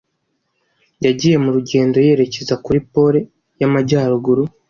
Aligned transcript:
Yagiye 1.05 1.35
mu 1.43 1.49
rugendo 1.55 1.97
yerekeza 2.07 2.55
kuri 2.65 2.79
Pole 2.91 3.19
y'Amajyaruguru. 3.59 4.43